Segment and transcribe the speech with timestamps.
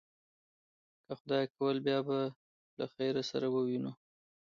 [1.05, 2.17] که خدای کول، بیا به
[2.77, 3.91] له خیره سره ووینو.